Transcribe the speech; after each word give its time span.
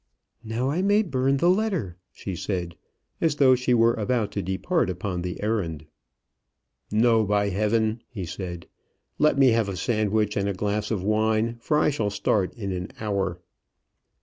"Now 0.43 0.71
I 0.71 0.81
may 0.81 1.03
burn 1.03 1.37
the 1.37 1.47
letter," 1.51 1.95
she 2.11 2.35
said, 2.35 2.75
as 3.21 3.35
though 3.35 3.53
she 3.53 3.75
were 3.75 3.93
about 3.93 4.31
to 4.31 4.41
depart 4.41 4.89
upon 4.89 5.21
the 5.21 5.39
errand. 5.43 5.85
"No, 6.91 7.23
by 7.23 7.49
heaven!" 7.49 8.01
he 8.09 8.25
said. 8.25 8.65
"Let 9.19 9.37
me 9.37 9.49
have 9.49 9.69
a 9.69 9.77
sandwich 9.77 10.35
and 10.35 10.49
a 10.49 10.55
glass 10.55 10.89
of 10.89 11.03
wine, 11.03 11.59
for 11.61 11.77
I 11.77 11.91
shall 11.91 12.09
start 12.09 12.55
in 12.55 12.71
an 12.71 12.89
hour." 12.99 13.41